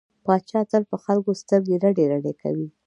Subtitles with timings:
[0.25, 2.67] پاچا تل په خلکو سترګې رډې رډې کوي.